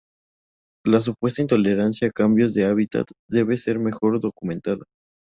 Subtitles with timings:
[0.83, 4.83] La supuesta intolerancia a cambios de hábitat debe ser mejor documentada.